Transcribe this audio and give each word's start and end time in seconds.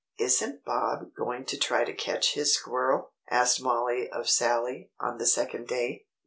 "Isn't 0.17 0.65
Bob 0.65 1.13
going 1.13 1.45
to 1.45 1.59
try 1.59 1.83
to 1.83 1.93
catch 1.93 2.33
his 2.33 2.55
squirrel?" 2.55 3.11
asked 3.29 3.61
Mollie 3.61 4.09
of 4.09 4.27
Sallie, 4.27 4.89
on 4.99 5.19
the 5.19 5.27
second 5.27 5.67
day. 5.67 6.07